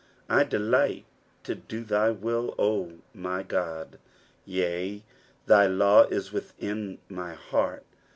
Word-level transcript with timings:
8 0.31 0.33
I 0.35 0.43
delight 0.45 1.05
to 1.43 1.53
do 1.53 1.83
thy 1.83 2.09
will, 2.09 2.55
O 2.57 2.97
my 3.13 3.43
God: 3.43 3.99
yea, 4.45 5.03
thy 5.45 5.67
law 5.67 6.05
is 6.05 6.31
within 6.33 6.97
my 7.07 7.35
heart. 7.35 7.83